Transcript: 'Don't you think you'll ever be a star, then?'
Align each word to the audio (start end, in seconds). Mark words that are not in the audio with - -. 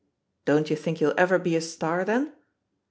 'Don't 0.45 0.71
you 0.71 0.75
think 0.75 0.99
you'll 0.99 1.13
ever 1.15 1.37
be 1.37 1.55
a 1.55 1.61
star, 1.61 2.03
then?' 2.03 2.33